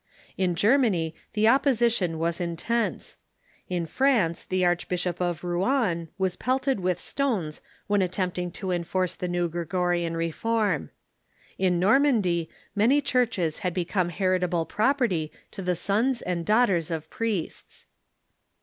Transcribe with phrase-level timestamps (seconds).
[0.35, 3.17] In Germany the opposition was intense.
[3.69, 9.27] In France the Archbishop of Rouen was pelted with stones when attempting to enforce the
[9.27, 10.89] new Gregorian reform.
[11.59, 17.85] In Normandy man}" churches had become lieritable property to the sons and daughters of priests.